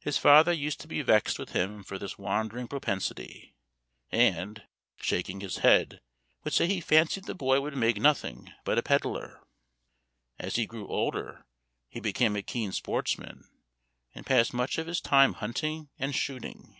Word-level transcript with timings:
His 0.00 0.18
father 0.18 0.52
used 0.52 0.80
to 0.80 0.88
be 0.88 1.02
vexed 1.02 1.38
with 1.38 1.50
him 1.50 1.84
for 1.84 1.96
this 1.96 2.18
wandering 2.18 2.66
propensity, 2.66 3.54
and, 4.10 4.64
shaking 4.96 5.38
his 5.38 5.58
head, 5.58 6.00
would 6.42 6.52
say 6.52 6.66
he 6.66 6.80
fancied 6.80 7.26
the 7.26 7.34
boy 7.36 7.60
would 7.60 7.76
make 7.76 7.98
nothing 7.98 8.52
but 8.64 8.76
a 8.76 8.82
peddler. 8.82 9.40
As 10.36 10.56
he 10.56 10.66
grew 10.66 10.88
older 10.88 11.46
he 11.88 12.00
became 12.00 12.34
a 12.34 12.42
keen 12.42 12.72
sportsman, 12.72 13.48
and 14.12 14.26
passed 14.26 14.52
much 14.52 14.78
of 14.78 14.88
his 14.88 15.00
time 15.00 15.34
hunting 15.34 15.90
and 15.96 16.12
shooting. 16.12 16.76